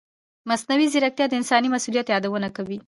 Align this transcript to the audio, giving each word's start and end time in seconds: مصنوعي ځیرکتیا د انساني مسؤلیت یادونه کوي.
مصنوعي 0.49 0.87
ځیرکتیا 0.93 1.25
د 1.27 1.33
انساني 1.39 1.69
مسؤلیت 1.75 2.07
یادونه 2.09 2.47
کوي. 2.55 2.77